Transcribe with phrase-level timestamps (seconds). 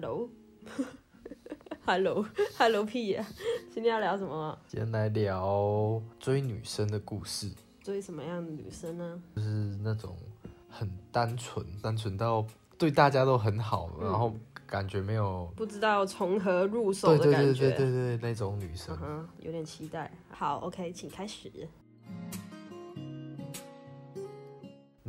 [0.00, 3.26] Hello，Hello，Hello 屁呀！
[3.70, 4.58] 今天要聊什么？
[4.66, 7.50] 今天来聊追女生的故事，
[7.82, 9.20] 追什么样的女生呢？
[9.36, 9.48] 就是
[9.82, 10.16] 那种
[10.70, 12.46] 很单纯，单纯到
[12.78, 14.32] 对大家都很好，然后
[14.66, 17.68] 感觉没有不知道从何入手的感觉。
[17.68, 19.20] 对对对对那种女生嗯。
[19.22, 20.10] 哼，有点期待。
[20.30, 21.50] 好，OK，请开始。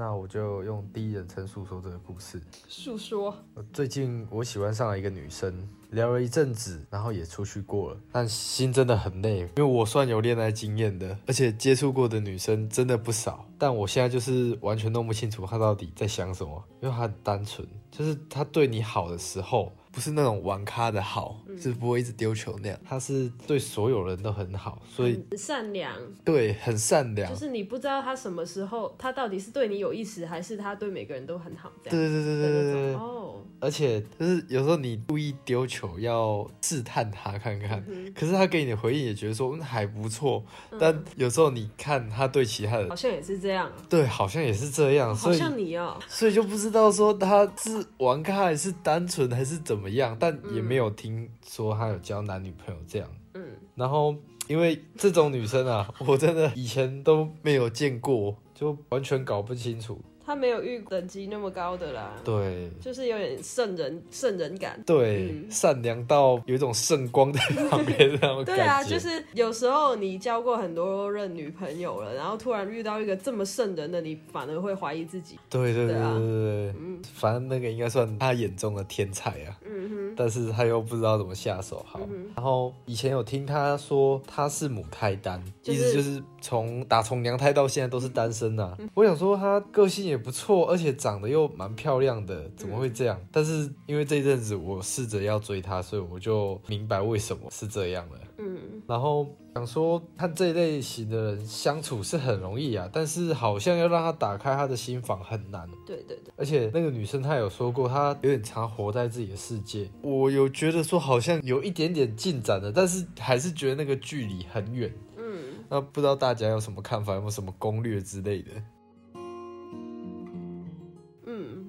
[0.02, 2.42] 那我就用第一人称诉说这个故事。
[2.68, 3.38] 诉说。
[3.54, 5.54] 呃最近我喜欢上了一个女生，
[5.92, 27.30] 聊了一阵子，然后也出去过了，但心真的很累，因为我算有恋爱经验的，而且接触过的女生真的不少，但我现在就是完全弄不清楚她到底在想什么，因为她很单纯，就是她对你好的时候，不是那种玩咖的好，就是不会一直丢球那样，他是对所有人都很好，所以很善良，对很善良。
[27.32, 32.00] 就，是你不知道他什么时候，他到底是对你有意思，还是他对每个人都很好这样。
[32.00, 32.94] 对对对对对对。
[32.96, 40.44] 哦，而且就是有时候你故意丢球要试探他看看，嗯可是他给你的回应也觉得说嗯还不错，
[40.80, 53.10] 但有时候你看他对其他人好像也是这样啊，对好像也是这样，好所以像你哦、所以就不知道说他是玩咖还是单纯还是怎么样，但也没有听说他有交男女朋友这样。
[53.34, 53.44] 嗯，
[53.76, 54.16] 然后
[54.48, 60.02] 因为这种女生啊，我真的以前都没有见过，就完全搞不清楚。
[60.32, 64.82] 他没有遇等级那么高的啦，对就是有点圣人圣人感。
[64.86, 68.56] 对，嗯善良到有一种圣光在旁边那种感觉。
[68.56, 75.38] 对啊，就是有时候你交过很多任女朋友了，然后突然遇到一个这么圣人的，你反而会怀疑自己。
[75.50, 76.74] 对对对对对啊对对，
[77.14, 79.60] 反正那个应该算他眼中的天才啊。
[79.66, 82.00] 嗯哼，但是他又不知道怎么下手好。
[82.36, 93.20] 然后以前有听他说他是母胎单，就是意思就是从打从娘胎到现在都是单身呐、嗯我想说他个性也不错，而且长得又蛮漂亮的，怎么会这样？
[93.32, 98.20] 但是因为这一阵子我试着要追她，所以我就明白为什么是这样了。
[98.38, 105.70] 嗯，然后想说和这一类型的人相处是很容易啊，但是好像要让他打开他的心房很难。
[105.86, 109.90] 对对对，而且那个女生她有说过，她有点常活在自己的世界。
[110.02, 114.92] 我有觉得说好像有一点点进展了，但是还是觉得那个距离很远。
[115.18, 118.52] 嗯，那不知道大家有什么看法，有没有什么攻略之类的？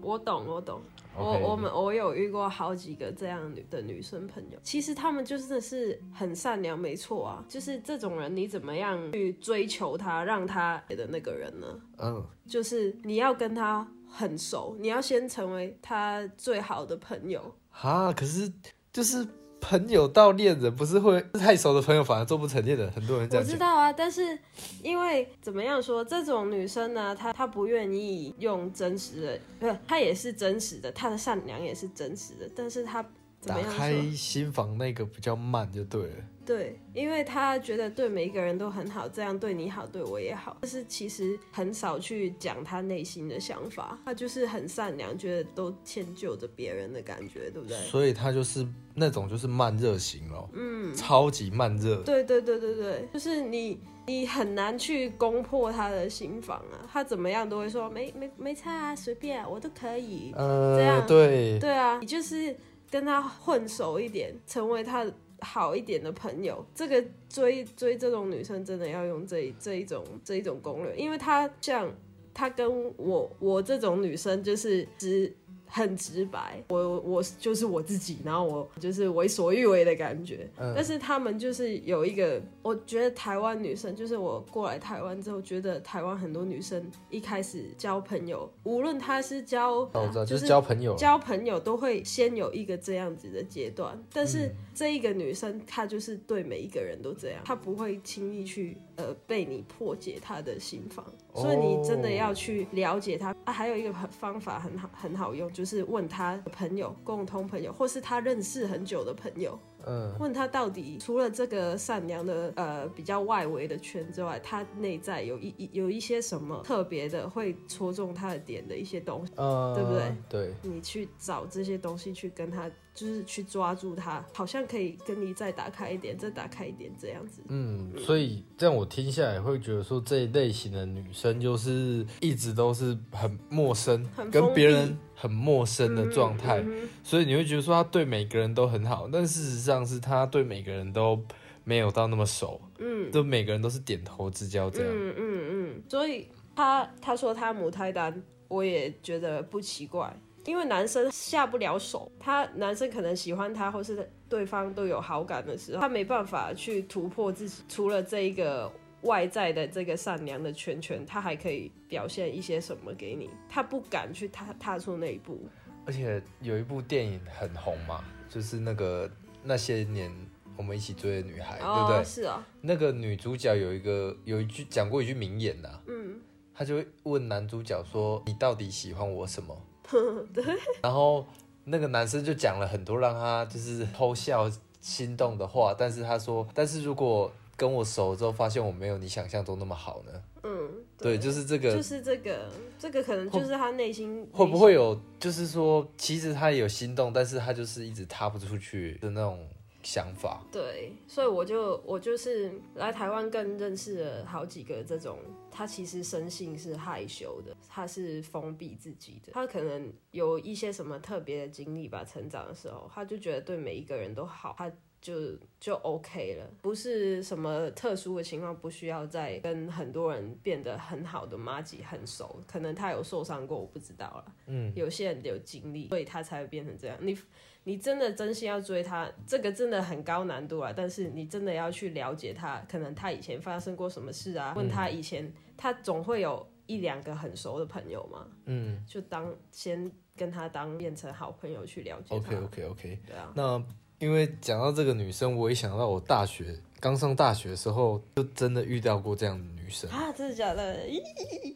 [0.02, 0.80] 嗯，我懂，我懂。
[1.14, 7.44] 我我们我有遇过好几个这样女的女生朋友，其实她们就真的是很善良，没错啊。
[7.46, 11.66] 就是这种人，你怎么样去追求她，让她的那个人呢？
[11.98, 17.54] 嗯，就是你要跟他很熟，你要先成为他最好的朋友。
[17.70, 18.50] 哈，可是
[18.90, 19.26] 就是
[19.62, 23.54] 朋友到恋人，不是会太熟的朋友反而做不成恋人，很多人这我样我。
[23.54, 24.36] 知道啊，但是
[24.82, 33.00] 因为怎么样说，这种女生呢，她她不愿意用真实的，不是她也是真实的，她的善良也是真实的，但是她
[33.40, 34.10] 怎打么样开说？
[34.12, 36.16] 心房那个比较慢就对了。
[36.44, 47.76] 对，因为他觉得对每一个人都很好，这样对你好，对我也好，但是其实很少去讲他内心的想法，他就是很善良，觉得都迁就着别人的感觉，对不对？
[47.82, 52.02] 所以他就是那种就是慢热型咯，嗯，超级慢热。
[52.02, 60.32] 对对对对对，就是你你很难去攻破他的心房啊，他怎么样都会说没没没差啊，随便啊我都可以。
[60.32, 62.56] 这呃样，对，对啊，你就是
[62.90, 65.06] 跟他混熟一点，成为他
[65.42, 66.64] 好一点的朋友。
[66.74, 71.92] 这个追追这种女生真的要用这一这一种这一种攻略，因为她像
[72.32, 75.34] 她跟我我这种女生就是直。
[75.74, 80.46] 很直白，我我就是我自己，然后我就是为所欲为的感觉。
[80.58, 89.82] 嗯但是他们就是有一个，我觉得台湾女生，就是我过来台湾之后，觉得台湾很多女生一开始交朋友，无论她是交，
[90.12, 90.94] 就就是是交朋友。
[90.94, 101.04] 交朋友都会先有一个这样子的阶段，但是嗯这一个女生她就是对每一个人都这样，她不会轻易去呃被你破解她的心房，
[101.34, 103.34] 所以你真的要去了解她。
[103.44, 119.32] 啊，还有一个很方法很好很好用，就是问她的朋友、共同朋友，或是她认识很久的朋友，嗯，问他到底除了这个善良的呃比较外围的圈之外，他内在有一一有一些什么特别的会戳中他的点的一些东西。
[119.36, 120.16] 呃，对不对？
[120.28, 127.42] 对，你去找这些东西去跟他，就是去抓住他，好像可以跟你再打开一点，再打开一点这样子。
[127.48, 136.60] 嗯，所以这样我听下来会觉得说这一类型的女生就是一直都是很陌生很，跟别人很陌生的状态，
[137.04, 141.16] 所以你会觉得说他对每个人都很好，但事实上是他对每个人都
[141.62, 144.90] 没有到那么熟，嗯就每个人都是点头之交这样。
[144.92, 146.26] 嗯嗯嗯，所以
[146.56, 150.12] 他他说他母胎单，我也觉得不奇怪。
[150.44, 158.68] 因为男生下不了手，他男生可能喜欢他，或是对方都有好感的时候，他没办法去突破自己，除了这一个
[159.02, 163.30] 外在的这个善良的圈圈，他还可以表现一些什么给你？
[163.48, 165.40] 他不敢去踏踏出那一步。
[165.84, 169.10] 而且有一部电影很红嘛，就是那个
[169.42, 170.10] 那些年
[170.56, 172.04] 我们一起追的女孩，对不对？
[172.04, 172.46] 是啊。
[172.60, 176.20] 那个女主角有一个有一句讲过一句名言呐，嗯，
[176.54, 179.60] 她就会问男主角说：“你到底喜欢我什么？”
[180.32, 180.44] 对。
[180.80, 181.26] 然后
[181.64, 184.48] 那个男生就讲了很多让他就是偷笑
[184.80, 187.32] 心动的话，但是他说：“但是如果
[187.62, 190.70] 跟我熟之后发现我没有你想象中那么好呢？”嗯。
[190.98, 192.48] 对，就是这个，就是这个，
[192.78, 199.44] 这个可能就是他内心会不会有，就是说，其实他也有心动，但是他就是一直踏不出去的那种
[199.82, 200.40] 想法。
[200.52, 205.18] 对，所以我就我就是来台湾更认识了好几个这种，
[205.50, 214.70] 他其实生性是害羞的，他是封闭自己的，他可能有一些什么特别的经历吧，成长的时候，他就觉得对每一个人都好，他。
[215.02, 224.24] 就就 OK 了，不是什么特殊的情况，不需要再跟很多人变得很好的妈吉很熟，可能他有受伤过，我不知道了。
[224.46, 226.96] 嗯，有些人有经历，所以他才会变成这样。
[227.00, 227.18] 你
[227.64, 230.72] 你真的真心要追他，这个真的很高难度啊。
[230.74, 234.54] 但是你真的要去了解他，可能他以前发生过什么事啊？
[234.56, 238.28] 问他以前，他总会有一两个很熟的朋友嘛。
[238.44, 242.14] 嗯，就当先跟他当变成好朋友去了解。
[242.14, 242.98] OK OK OK。
[243.04, 243.60] 对啊，那。
[244.02, 250.10] 因为讲到这个女生，我一想到我大学刚上大学的时候，就真的遇到过这样的女生啊！
[250.10, 250.76] 真的假的？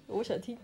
[0.06, 0.56] 我想听。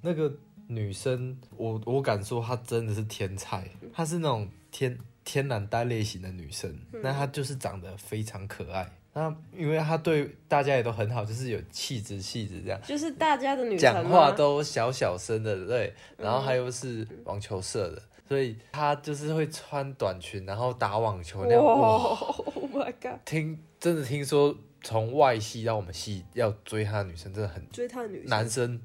[0.00, 0.34] 那个
[0.66, 8.90] 女生，我我敢说她真的是天才，她是那种天天然呆类型的女生，那她就是长得非常可爱。
[9.12, 18.02] 那因为她对大家也都很好，就是有气质气质这样，就是大家的女讲话都小小声的，对，然后还有是网球社的。
[18.28, 21.64] 所以他就是会穿短裙，然后打网球那样。
[21.64, 23.20] 哇！Oh my god！
[23.24, 28.80] 听，真的听说从外系到我们系要追他的女生真的很追他的女生男生，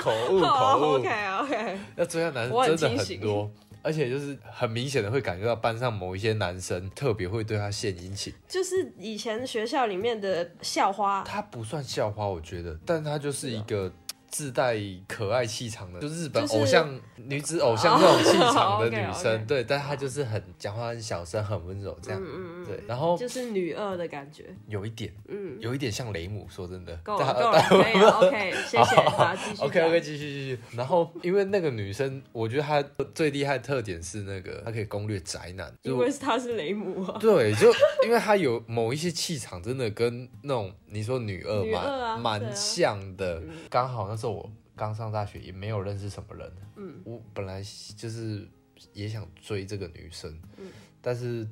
[0.00, 0.94] 口 误口误。
[0.96, 1.08] OK
[1.40, 1.78] OK。
[1.96, 3.50] 要追她男生真的很多，
[3.82, 8.32] 而且就是很明显的会感觉到班上某一些男生特别会对他献殷勤。
[8.48, 11.22] 就是以前学校里面的校花。
[11.22, 13.92] 他不算校花，我觉得，但他就是一个。
[14.34, 14.76] 自带
[15.06, 30.58] 可爱气场的，就日本偶像女子偶像这种气场的 女生，对，但她就是很讲话很小声，很温柔这样嗯，对，然后就是女二的感觉，有一点，嗯，有一点像雷姆，说真的，够了，够了，可以，OK，谢谢，好，继续，OK，OK，继续，继续。
[30.76, 32.82] 然后因为那个女生，我觉得她
[33.14, 37.72] 最厉害的特点是那个她可以攻略宅男，因为她是雷姆啊，对，就
[38.04, 43.40] 因为她有某一些气场，真的跟那种你说女二蛮蛮像的，
[43.70, 44.23] 刚好那时候。
[44.30, 46.52] 我刚上大学，也没有认识什么人。
[46.76, 47.62] 嗯，我本来
[47.96, 48.46] 就是
[48.92, 50.66] 也想追这个女生，嗯，
[51.00, 51.46] 但是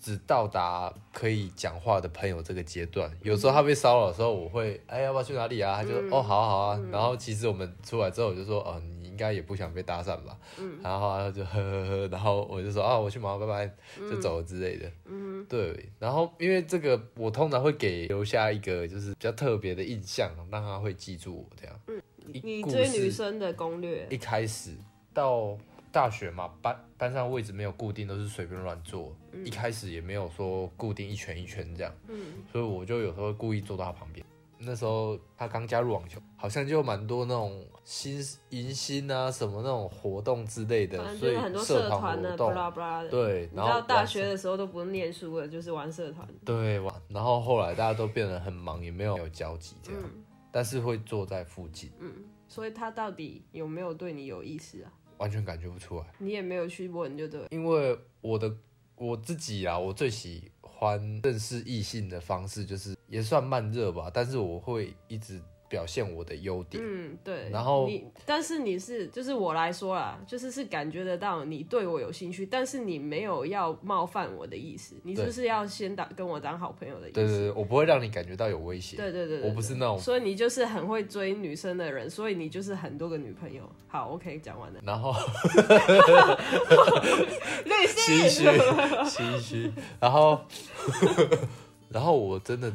[0.00, 3.10] 只到达可以讲话的朋友这个阶段。
[3.22, 5.76] 有时候她被骚扰的时候，我会哎要不要去哪里啊？
[5.76, 6.80] 她就哦好啊好啊。
[6.90, 10.36] 然后其实我们出来之后，我就说哦你应该也不想被搭讪吧？
[10.58, 14.90] 嗯，然后他就呵呵呵，然后我就说啊我去忙，拜拜，就走了之类的。
[15.04, 15.88] 嗯，对。
[16.00, 21.80] 然后因为这个，我通常会给留下一个就是比较特别的印象，让他会记住我这样。
[21.86, 22.02] 嗯。
[22.42, 24.72] 你追女生的攻略，一开始
[25.12, 25.56] 到
[25.92, 29.14] 大学嘛，班班上位置没有固定，都是随便乱坐。
[29.44, 34.24] 一开始也没有说固定一圈一圈这样，嗯，所以我就有时候故意坐到他旁边。
[34.66, 42.54] 那时候他刚加入网球，好像就蛮多那种新迎新啊什么那种活动之类的，所以很多社团活动，
[43.10, 46.26] 对，然后大学的时候都不用念书了，就是玩社团。
[46.46, 46.94] 对，玩。
[47.08, 50.00] 然后后来大家都变得很忙，也没有有交集这样。
[50.54, 52.14] 但是会坐在附近，嗯，
[52.46, 54.92] 所以他到底有没有对你有意思啊？
[55.18, 57.44] 完全感觉不出来，你也没有去问，就对。
[57.50, 58.56] 因为我的
[58.94, 65.42] 我自己啊，我最喜欢认识异性的方式，就是也算慢热吧，但是我会一直。
[65.74, 67.50] 表现我的优点，嗯，对。
[67.50, 77.14] 然后你，但是你是，就是我来说啦，就是是感觉得到你对我有兴趣，但是你没有要冒犯我的意思，你就是要先当跟我当好朋友的意思。
[77.14, 78.96] 对对对，我不会让你感觉到有威胁。
[78.96, 79.98] 对对对，我不是那种。
[79.98, 83.68] 所以你就是很会追女生的人，所以你就是很多个女朋友。
[83.88, 84.80] 好，OK，讲完了。
[84.84, 85.12] 然后，
[87.64, 88.44] 律师，心虚，
[89.10, 89.72] 心虚。
[89.98, 90.40] 然后，
[91.90, 92.72] 然后我真的。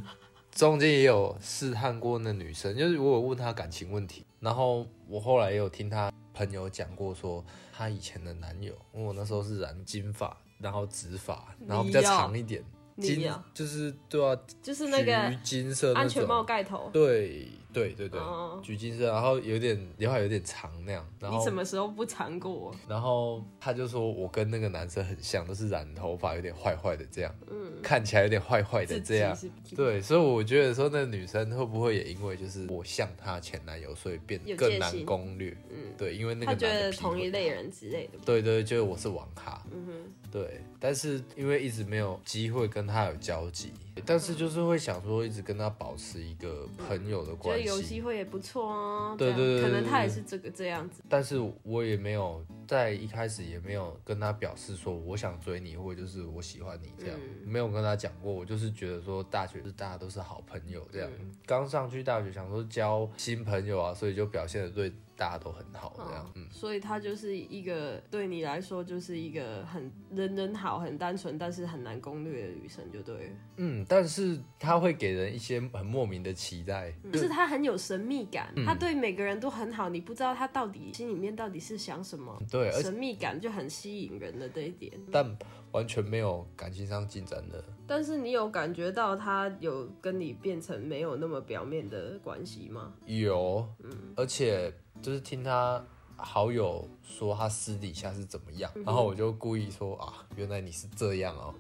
[0.60, 12.62] 中间也有试探过那女生，就是我有问她感情问题，然后我后来也有听她朋友讲过，说她以前的男友，因为我那时候是染金发，然后直发，然后比较长一点，
[13.00, 22.74] 金就是对啊，就是那个金色安全帽盖头，对，对对对，哦橘金色，然后有点刘海有点长那样，然后你什么时候不尝过？
[22.88, 29.36] 然后他就说我跟那个男生很像，都是染头发，有点坏坏的这样，嗯，看起来有点坏坏的自这样。
[29.36, 35.56] 是对，所以我觉得说那个女生会不会也因为就是我像她前男友，所以变更难心攻略？
[35.70, 38.18] 嗯，对，因为那个他觉得男的劈腿同一类人之类的。
[38.26, 43.72] 对对，就是我是网咖，嗯哼，对，但是因为一直没有机会跟他有交集，
[44.06, 49.16] 但是就是会想说一直跟他保持一个朋友的觉得关有机系，会也不错哦。
[49.18, 51.04] 对对对可能他也是这个这样子。
[51.10, 66.48] 但是我也没有在一开始也没有跟他表示说我想追你，或者就是我喜欢你这样，嗯没有跟他讲过，我就是觉得说大学是大家都是好朋友这样，嗯刚上去大学想说交新朋友啊，所以就表现的对大家都很好这样，嗯。
[66.50, 73.34] 所以他就是一个对你来说就是一个很人人好、很单纯，但是很难攻略的女生，就对了。
[73.58, 82.42] 嗯，但是他会给人一些很莫名的期待，就是他很有神秘感，嗯他对每个人都很好，你不知道他到底心里面到底是想什么。
[82.50, 85.38] 对，神秘感就很吸引人的这一点，但
[85.72, 87.64] 完全没有感情上进展的。
[87.88, 92.94] 但是你有感觉到他有跟你变成没有那么表面的关系吗？
[93.06, 93.68] 有，
[94.16, 95.84] 而且就是听他
[96.16, 101.54] 好友说他私底下是怎么样，然后我就故意说啊，原来你是这样哦、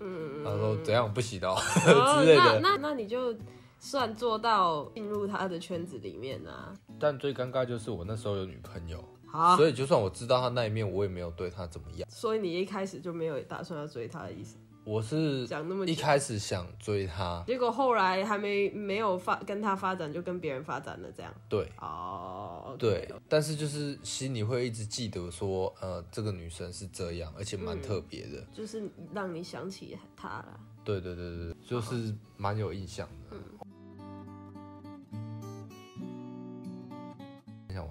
[0.43, 1.55] 他说怎样不行哦、
[1.87, 2.59] 哦 之类的。
[2.59, 3.35] 那那那你就
[3.79, 6.73] 算做到进入他的圈子里面啊。
[6.99, 12.07] 但最尴尬就是我那时候有女朋友，好，所以就算我知道他那一面，我也没有对他怎么样。
[12.09, 21.31] 所以你一开始就没有打算要追他的意思，我是讲那么一开始想追他，结果后来还没没有发跟他发展，就跟别人发展了这样。
[21.47, 28.43] 对哦对，但是就是心里会一直记得说，呃，这个女生是这样，而且蛮特别的。
[28.51, 30.59] 就是让你想起她了。
[30.83, 33.37] 对对对对，就是蛮有印象的。
[33.63, 33.68] 你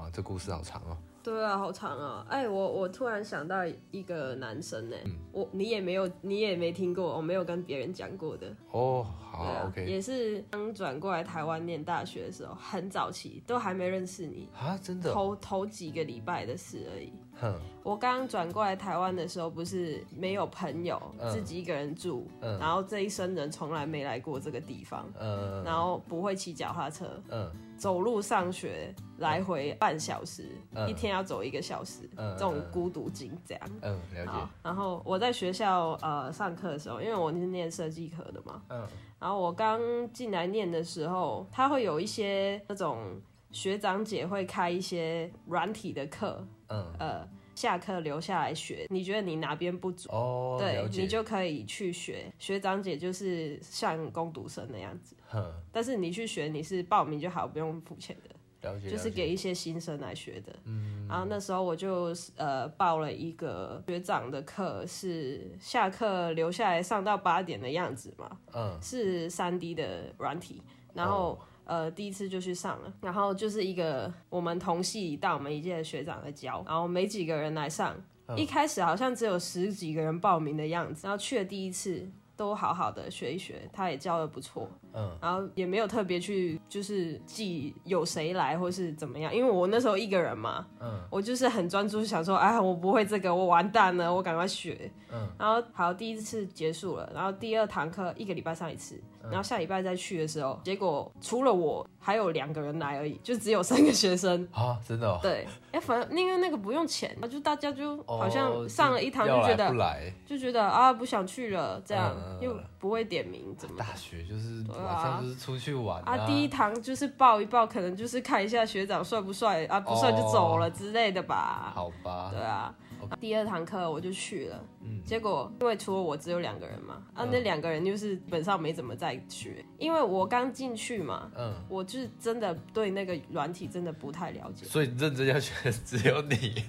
[0.09, 0.97] 哇，这故事好长哦。
[1.23, 2.25] 对啊，好长啊！
[2.31, 3.57] 哎，我我突然想到
[3.91, 4.97] 一个男生呢，
[5.31, 8.47] 我你也没有你也没听过，我没有跟别人讲过的。
[8.71, 17.13] 哦，好啊 o k 也是刚转过来台湾念大学的时候，很早期，都还没认识你，啊，真的哦，头头几个礼拜的事而已。
[17.41, 21.31] 哼，我刚转过来台湾的时候，不是没有朋友，嗯。
[21.31, 22.59] 自己一个人住，嗯。
[22.59, 25.63] 然后这一生人从来没来过这个地方，嗯。
[25.65, 27.51] 然后不会骑脚踏车，嗯。
[27.77, 30.89] 走路上学来回半小时，嗯。
[30.89, 33.63] 一天要走一个小时，嗯这种孤独精这样。
[33.83, 34.33] 嗯，了解，，
[34.65, 38.87] 然后我在学校呃上课的时候，因为我是念设计科的嘛，嗯。
[39.21, 39.81] 然后我刚
[40.13, 48.87] 进来念的时候，他会有一些那种学长姐会开一些软体的课，嗯，呃，下课留下来学。
[48.91, 50.09] 你觉得你哪边不足？
[50.11, 52.31] 哦，对，你就可以去学。
[52.39, 58.35] 学长姐就是像攻读生那样子，哼，但是你去学，你是报名就好，不用付钱的。
[58.69, 60.55] 了解，就是给一些新生来学的。
[60.65, 70.63] 嗯，然后那时候我就呃报了一个学长的课，是下课留下来上到八点的样子嘛，嗯是三 D 的软体，
[70.93, 71.39] 然后。
[71.69, 77.95] 呃，第一次就去上了，然后就是一个我们同系到我们一届的学长在教，然后没几个人来上，
[78.35, 104.47] 一开始好像只有十几个人报名的样子，然后去了第一次都好好的学一学，他也教的不错，嗯，然后也没有特别去就是记有谁来或是怎么样，因为我那时候一个人嘛，嗯，我就是很专注想说，哎，我不会这个，我完蛋了，我赶快学，嗯，然后好，第一次结束了，然后第二堂课一个礼拜上一次，嗯然后下礼拜再去的时候，结果除了我还有两个人来而已，就只有三个学生。
[104.53, 114.85] 啊，真的哦，对，哎，反正因为那个不用钱，就大家就好像哦上了一堂就觉得不来，就觉得啊不想去了，这样、又不会点名怎么的大学就是啊。
[114.85, 121.73] 晚上就是出去玩啊，第一堂就是抱一抱，可能就是看一下学长帅不帅啊，不帅就走了之类的吧。
[121.75, 122.31] 好吧。
[122.33, 122.75] 对，啊。
[123.21, 125.01] 第二堂课我就去了，嗯。
[125.05, 136.65] 结果因为除了我只有两个人嘛，啊，那两个人就是基本上没怎么在学，因为我刚进去嘛，嗯，我就是真的对那个软体真的不太了解，所以认真要学的只有你。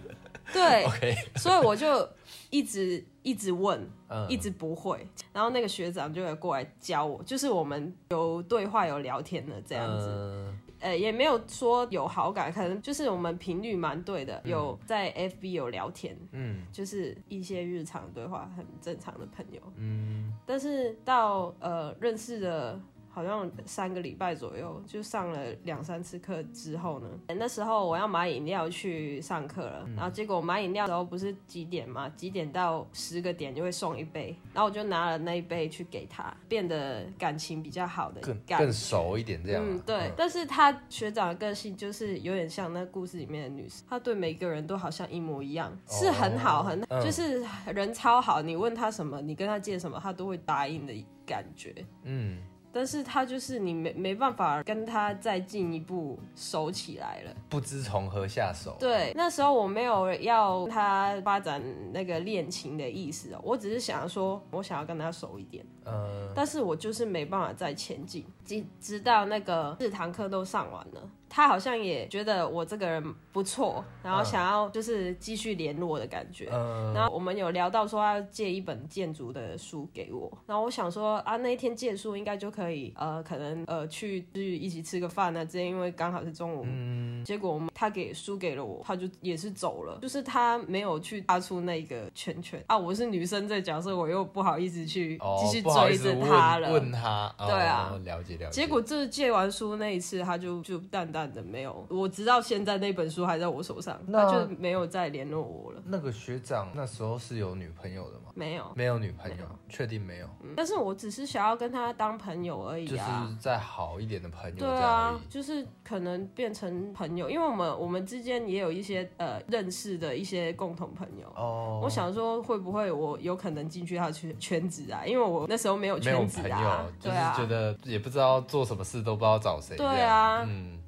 [0.52, 2.08] 对，， OK，所以我就
[2.50, 19.62] 一直一直问，嗯，一直不会，然后那个学长就会过来教我，就是我们有对话有聊天的这样子，嗯呃，也没有说有好感，可能就是我们频率蛮对的，有在 FB 有聊天，嗯就是一些日常对话，很正常的朋友。
[19.78, 22.82] 嗯但是到呃认识了
[23.20, 32.08] 好好像三个礼拜左右，就上了两三次课之后呢，那时候我要买饮料去上课了，然后结果我买饮料的时候不是几点嘛？
[32.16, 39.68] 几点到十个点就会送一杯，然后我就拿了那一杯去给他，变得感情比较好的更更熟一点这样啊。
[39.70, 50.94] 嗯，对，但是他学长的个性就是有点像那故事里面的女生，她对每个人都好像一模一样，是很好很，嗯就是人超好，你问他什么，你跟他借什么，他都会答应的
[51.26, 51.76] 感觉。
[52.04, 52.38] 嗯，
[52.72, 57.32] 但是他就是你没没办法跟他再进一步熟起来了。
[57.50, 58.76] 不知从何下手。
[58.80, 61.62] 对，那时候我没有要他发展
[61.92, 65.66] 那个恋情的意思哦，我只是想说，我想要跟他熟一点。
[65.84, 76.50] 呃，但是我就是没办法再前进，直直到那个四堂课都上完了，他好像也觉得我这个人不错，然后想要就是继续联络的感觉。
[76.52, 86.64] 嗯，然后我们有聊到说要借一本建筑的书给我，然后我想说啊，那一天借书应该就可以，呃，可能呃去去一起吃个饭啊，之前，因为刚好是中午。
[86.66, 92.78] 嗯，结果他给书给了我，他就也是走了，就是他没有去踏出那个圈圈啊。
[92.78, 96.72] 我是女生这角色，我又不好意思去哦继续追着他了。
[96.72, 98.62] 问他，哦对啊了解了解。
[98.62, 108.32] 结果这借完书那一次，他就就淡淡的没有，我直到现在那本书还在我手上，那他就没有再联络我了，那个学长那时候是有女朋友的吗？
[108.34, 108.66] 没有。
[108.76, 110.28] 没有女朋友，确定没有？
[110.44, 113.38] 嗯但是我只是想要跟他当朋友而已就是啊。
[113.40, 121.28] 再好一点的朋友这对啊已。，就是可能变成朋友，因为我们我们之间也有一些呃认识的一些共同朋友。
[121.36, 125.06] 哦，我想说会不会我有可能进去他的圈圈子啊？
[125.06, 129.78] 因为我那时候没有没有圈子朋友啊，，就是觉得也不知道做什么事，都不知道找谁。
[129.78, 130.80] 对啊嗯，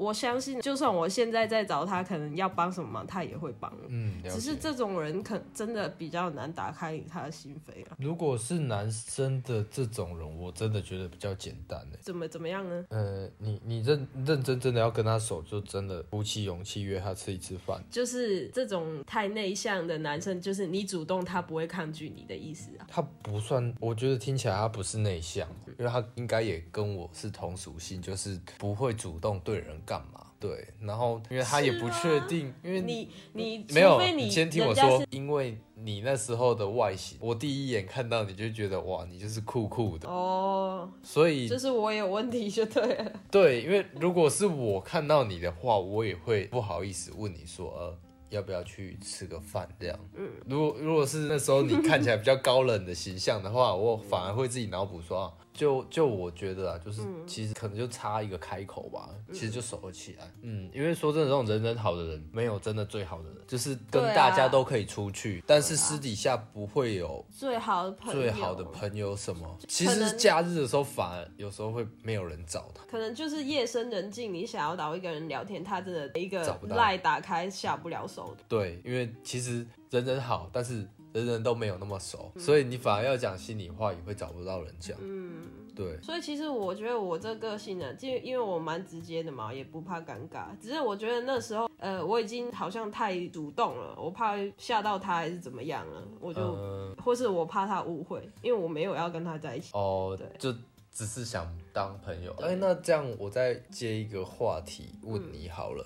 [0.00, 3.70] 我相信，就算我现在在找他，可能要帮什么忙，他也会帮。
[3.88, 7.96] 嗯，只是这种人可真的比较难打开他的心扉啊。
[7.98, 11.98] 如果是男生的这种人，我真的觉得比较简单诶。
[12.00, 12.86] 怎么怎么样呢？
[12.88, 17.84] 呃，你你认认真真的要跟他熟，就真的鼓起勇气约他吃一次饭。
[17.90, 22.86] 就是这种太内向的男生，就是你主动，他不会抗拒你的意思啊。
[22.88, 25.46] 他不算，我觉得听起来他不是内向，
[25.78, 30.18] 因为他应该也跟我是同属性，就是不会主动对人干嘛。
[30.38, 43.12] 对，然后因为他也不确定，因为你你没有，你先听我说因为你那时候的外形，我第一眼看到你就觉得哇，你就是酷酷的，哦，所以就是我有问题就对了。
[43.30, 47.98] 对，因为如果是我看到你的话，我也会不好意思问你说，呃，
[48.30, 49.98] 要不要去吃个饭这样。
[50.16, 60.24] 嗯，如果如果是那时候你看起来比较高冷的形象的话，我反而会自己脑补说，啊，就就我觉得啊，就是其实可能就差一个开口吧，其实就熟了起来。
[60.40, 69.58] 嗯，因为说真的，这种人人好的人，没有真的最好的人，就是跟大家都可以出去，但是私底下不会有最好的朋友，最好的朋友什么。
[69.68, 72.82] 其实假日的时候，反而有时候会没有人找他。
[72.86, 78.42] 可能就是夜深人静，你想要找一个人聊天，他真的一个赖打开下不了手的。
[78.48, 84.96] 对，因为其实人人好，但是人人都没有那么熟，所以你反而要讲心里话，也会找不到人讲。
[85.00, 85.42] 嗯，
[85.74, 90.46] 对，所以其实我觉得我这个性呢，就因为我蛮直接的嘛，也不怕尴尬。
[90.60, 99.70] 只是我觉得那时候，呃，我已经好像太主动了，我怕吓到他还是怎么样了，我就，嗯，或是我怕他误会，因为我没有要跟他在一起。
[99.72, 100.56] 哦对，就
[100.92, 102.32] 只是想当朋友。
[102.40, 105.84] 哎，那这样我再接一个话题问你好了，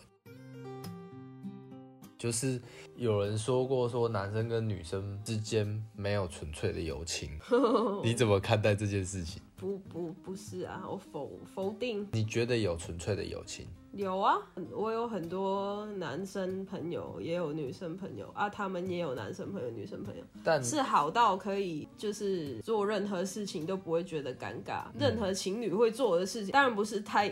[2.24, 2.58] 就是
[2.96, 7.28] 有人说过，说男生跟女生之间没有纯粹的友情，
[8.02, 9.42] 你怎么看待这件事情？
[9.56, 13.66] 不不不是啊，我否否定你觉得有纯粹的友情？
[13.96, 14.36] 有啊，
[14.72, 27.30] 我有很多男生朋友，也有女生朋友啊，他们也有男生朋友、女生朋友，但是好到可以就是做任何事情都不会觉得尴尬，任何情侣会做的事情，当然不是太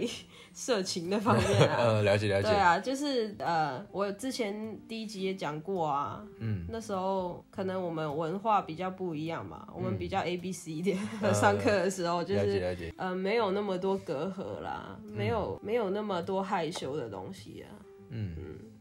[0.53, 1.77] 色情的方面啊。
[1.79, 2.49] 呃，了解了解。
[2.49, 17.73] 对啊，就是呃，我之前第一集也讲过啊，嗯，那时候可能我们文化比较不一样嘛，我们比较 A B C 一点，呃 上课的时候就是了解没有那么多隔阂啦，没有、没有那么多害羞的东西啊，
[18.11, 18.37] 嗯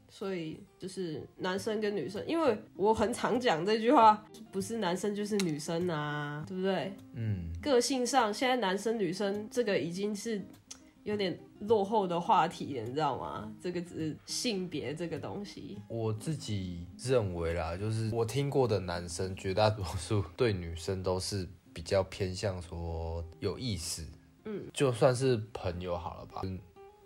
[0.10, 6.93] 所以就是男生跟女生，因为我很常讲这句话，不是男生就是女生啊，对不对？
[7.13, 10.45] 嗯，个性上，现在男生女生这个已经是
[11.03, 13.49] 有点落后的话题了，你知道吗？
[13.62, 24.05] 这个只是性别这个东西，我自己认为啦，就是我听过的男生，绝大多数对女生都是比较偏向说有意思。
[24.43, 26.60] 嗯，就算是朋友好了吧，嗯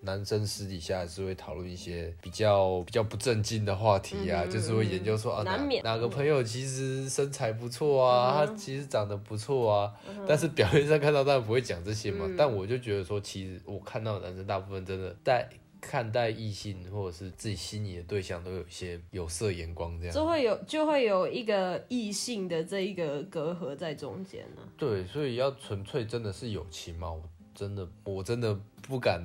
[0.06, 5.44] 男生私底下还是会讨论一些比较比较不正经的话题啊，就是会研究说啊
[5.84, 9.94] 哪个朋友其实身材不错啊，嗯他其实长得不错啊，
[10.28, 12.26] 但是表面上看到当然不会讲这些嘛。
[12.28, 15.48] 嗯但我就觉得说，其实我看到的男生大部分真的在
[15.80, 20.14] 看待异性或者是自己心仪的对象，都有一些有色眼光这样。
[20.14, 27.24] 就会有就会有一个异性的这一个隔阂在中间呢、对，所以要纯粹真的是友情嘛，我
[27.56, 29.20] 真的我真的不敢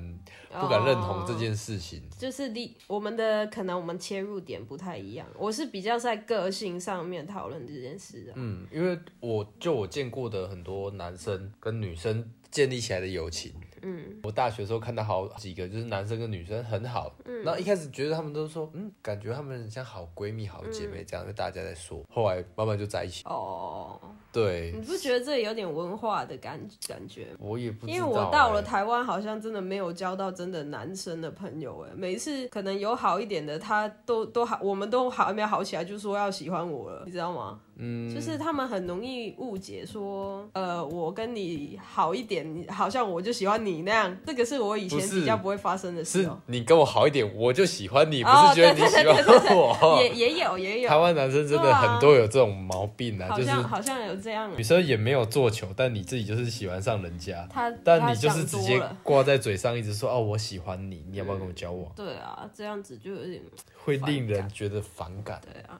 [0.59, 2.01] 不敢认同这件事情。
[2.17, 8.31] 就是你我们的可能我们切入点不太一样，我是比较在个性上面讨论这件事的。
[8.35, 23.23] 嗯，因为我就我见过的很多男生跟女生建立起来的友情，嗯，我大学的时候看到好几个，就是男生跟女生很好，嗯，然后一开始觉得他们都说，嗯，感觉他们很像好闺蜜、好姐妹这样，就大家在说，后来慢慢就在一起。
[23.25, 23.99] 哦，
[24.31, 24.71] 对。
[24.73, 27.27] 你，不觉得这有点文化的感感觉？
[27.39, 37.59] 我也不知道、因为我到了欸台湾，好像真的没有交到真的男生的朋友哎，每次可能有好一点的，他都都好，我们都还没有好起来，就说要喜欢我了，你知道吗？
[37.77, 49.99] 嗯，就是他们很容易误解说，呃，我跟你好一点，你好像我就喜欢你那样，这个是我以前比较不会发生的事是哦、你跟我好一点，我就喜欢你，不哦是觉得你喜欢我。
[50.01, 61.91] 也也有也有，台湾男生真的很多有这种毛病啊，好就是像好像有这样女，生也没有做球，但你自己就是喜欢上人家，他但你就是直接挂在嘴上，一直说哦我喜欢你，你要不要跟我交往？
[61.95, 63.41] 对啊，这样子就有点
[63.83, 65.41] 会令人觉得反感。
[65.41, 65.79] 对啊。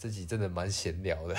[0.00, 1.34] 这集真的蛮闲聊的，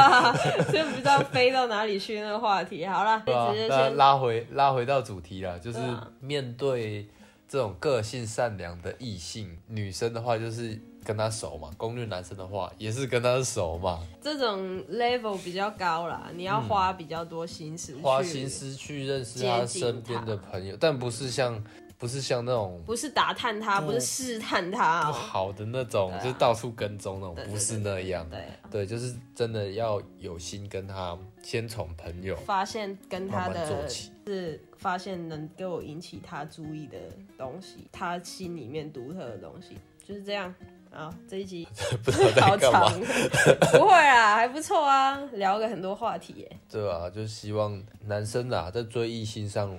[0.72, 2.86] 就不知道飞到哪里去那个话题。
[2.86, 5.78] 好了，啊直接，那先拉回拉回到主题啦，就是
[6.18, 7.06] 面对
[7.46, 21.62] 这种个性善良的异性，女生的话就是跟他熟嘛，攻略男生的话也是跟他熟嘛，这种 level 比较高啦，你要花比较多心思，花心，思去认识他身边的朋友，但不是像
[21.98, 25.12] 不是像那种不是打探他，不不是试探他不哦。
[25.12, 28.28] 好的那种，啊就是到处跟踪那种不是那样。
[28.30, 34.12] 对，对，就是真的要有心跟他先从朋友发现跟他的起。
[34.28, 36.98] 是发现能给我引起他注意的
[37.38, 40.54] 东西，他心里面独特的东西，就是这样。
[40.90, 41.68] 啊，这一集
[42.02, 43.00] 不知道好在 干嘛长，，
[43.72, 46.56] 不会啊，还不错啊，聊了很多话题耶。
[46.70, 49.78] 对啊，就希望男生啊，在追异性上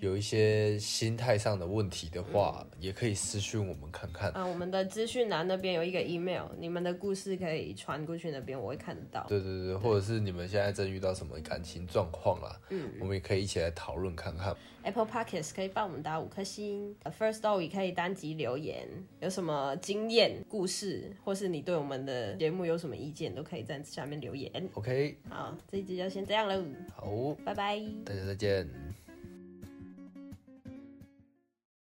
[0.00, 4.30] 有一些心态上的问题的话，也可以私讯我们看看。
[4.32, 9.24] 啊，我们的资讯栏那边有一个 email，你们的故事可以传过去那边，我会看得到。
[9.28, 14.56] 对对对，或者是你们现在正遇到什么感情状况啦，嗯我们也可以一起来讨论看看。
[14.82, 18.88] Apple Podcasts 可以帮我们打五颗星呃，First Story 可以单集留言，
[19.20, 24.50] 有什么经验故事，或是你对我们的节目有什么意见，都可以在下面留言。
[24.72, 26.64] OK，好，这一集就先这样喽，
[26.96, 27.78] 好，拜拜。
[28.06, 28.66] 大家再见。